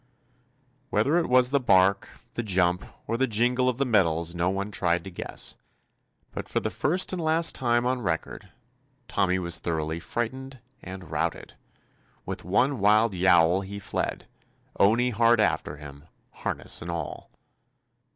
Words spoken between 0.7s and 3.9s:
Whether it was the bark, the jump, or the jingle of the